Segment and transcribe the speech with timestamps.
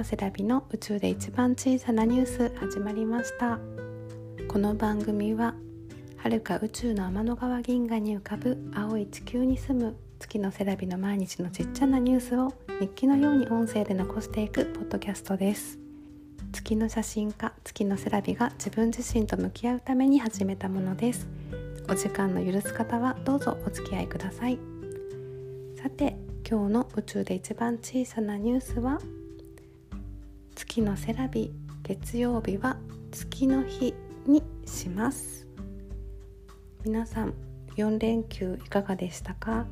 [0.00, 3.58] のセラビの宇宙で一番小さなニュース始まりました。
[4.48, 5.54] この番組は
[6.16, 15.78] 遥か宇宙の天の川銀河に浮かぶ青い地球に住む月のセラビの毎日のちっちゃなニュースを日記のように音声で残していくポッドキャストです。
[16.50, 21.28] 月の写真家月のセラビが自分自身と向き合うために始めたものです。
[21.90, 24.58] お時間の許す方はどうぞお付き合いください。
[25.76, 26.16] さて
[26.48, 28.98] 今日の宇宙で一番小さなニュースは
[30.60, 31.50] 月のセラビ
[31.82, 32.76] 月曜日は
[33.12, 33.94] 月の日
[34.26, 35.46] にします。
[36.84, 37.32] 皆さん
[37.76, 39.64] 4連休いかがでしたか？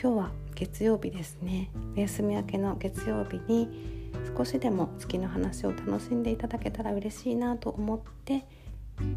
[0.00, 1.72] 今日は月曜日ですね。
[1.96, 8.46] お休み明けの月曜日に少しでも月の話を楽しんでいただけたら嬉しいなと思って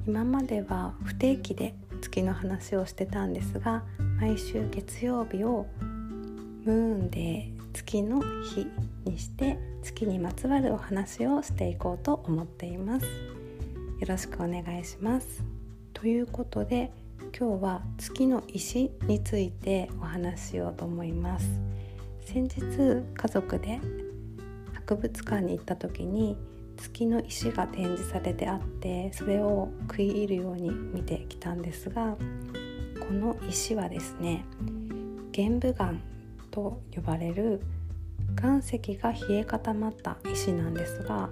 [0.07, 3.83] 今までは不定期で月の話をしてたんですが
[4.19, 5.67] 毎週月曜日を
[6.65, 8.65] ムーンデー月の日
[9.05, 13.05] にして月にまつわるお話をしていこうと思っています。
[13.05, 15.43] よろしくお願いします。
[15.93, 16.91] ということで
[17.37, 21.47] 今日は月の石についてお話ししようと思います。
[22.21, 22.61] 先日
[23.13, 23.79] 家族で
[24.73, 26.37] 博物館に行った時に
[26.77, 32.15] 月の石が展示されてあってそれを食い入るように見てきたんですが
[32.99, 34.45] この石はですね
[35.31, 35.93] 玄武岩
[36.51, 37.61] と呼ばれる
[38.37, 41.29] 岩石が冷え固まった石なんですが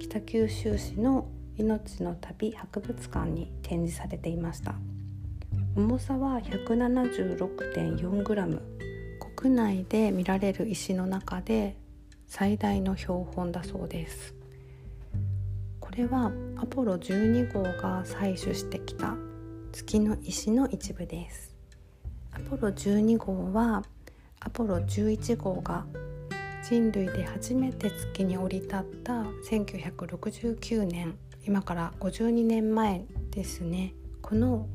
[0.00, 4.74] 北九州市の命の旅博物館に展示されていました。
[5.74, 8.60] 重さは 176.4g
[9.36, 11.78] 国内で見られる石の中で
[12.26, 14.34] 最大の標本だそうです。
[15.80, 19.16] これはアポロ12号が採取してきた
[19.72, 21.54] 月の石の一部です。
[22.32, 23.84] アポロ12号は
[24.44, 25.86] アポロ11号が
[26.68, 31.14] 人類で初めて月に降り立った1969年
[31.46, 33.94] 今から52年前ですね。
[34.20, 34.66] この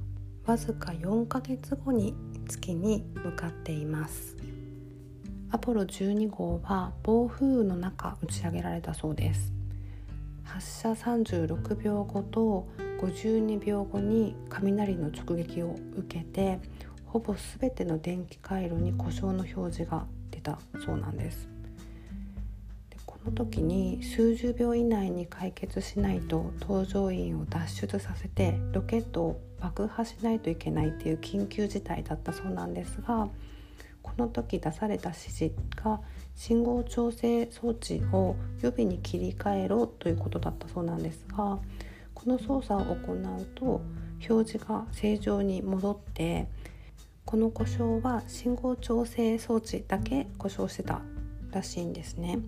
[0.45, 2.15] わずか4ヶ月後に
[2.47, 4.37] 月に向かっています。
[5.51, 9.51] アポロ12号は暴風雨の中打ち上げられたそうです。
[10.45, 12.69] 発射36秒後と
[13.01, 16.61] 52秒後に雷の直撃を受けて
[17.07, 21.47] ほぼ全ての電気回路に故障の表示が出たそうなんです。
[22.89, 33.27] でこの時に数十秒以内に解決しないと搭乗員を脱出させてロケットを爆破しないといけないっていう緊急事態だったそうなんですが
[34.03, 35.99] この時出された指示が
[36.35, 41.59] 信号調整装置を予備に切り替えろということだったそうなんですが
[42.13, 43.81] この操作を行うと
[44.29, 46.47] 表示が正常に戻って
[47.27, 51.01] この故障は信号調整装置だけ故障してた
[51.51, 52.39] らしいんですね。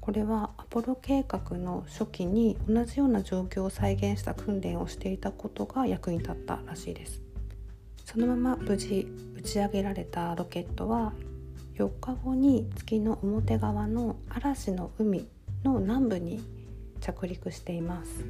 [0.00, 7.22] これはアポロ計画の初期に同じような状況を再現した訓練をしていたことが役に立ったらしいです
[8.04, 11.12] そのまま無事打ち上げられたロケットは
[11.76, 15.28] 4日後に月の表側の嵐の海
[15.62, 16.40] の南部に
[17.00, 18.24] 着陸しています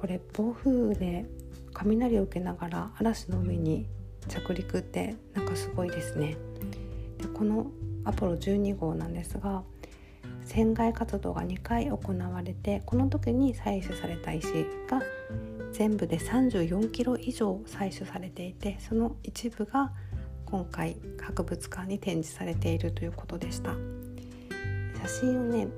[0.00, 1.24] これ暴風雨で
[1.72, 3.86] 雷を受けながら嵐の海に
[4.28, 6.36] 着陸ってなんかすごいですね。
[7.18, 7.70] でこの
[8.04, 9.62] アポロ12号なんですが
[10.44, 14.48] 船外活動が2回行われてこの時に採取された石
[14.88, 15.00] が
[15.72, 19.92] 全部で34キロ以上採取されていてその一部が
[20.46, 23.74] 今回博物館に展示されているということでした。
[25.02, 25.68] 写真をね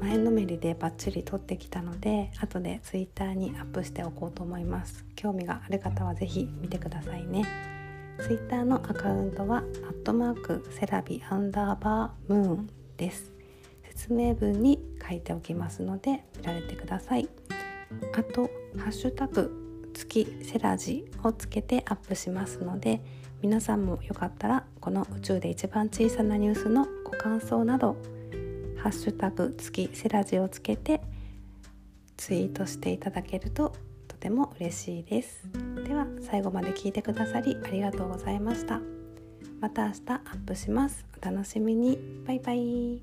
[0.00, 5.04] 前のめりでバッチリ撮ってきたので後で Twitter にアップしておこうと思います。
[5.14, 7.73] 興味がある方は是非見てくださいね。
[8.22, 13.32] Twitter のアカウントはアットマークセラビアンダーバームーンです。
[13.88, 17.28] 説明文に書いておきますので見られてください。
[18.16, 23.00] あとハッシュタグ月セラジをつけてアップしますので
[23.42, 27.96] 皆さんもよかったらこの宇宙で一番小さなニュースのご感想など
[28.78, 31.00] ハッシュタグ月セラジをつけて
[32.16, 33.74] ツイートしていただけると
[34.08, 35.48] とても嬉しいです。
[35.86, 38.80] では最後まで聞いてくださりありがとうございました。
[39.60, 41.06] また明日アップします。
[41.20, 41.98] お楽しみに。
[42.26, 43.00] バイバイ。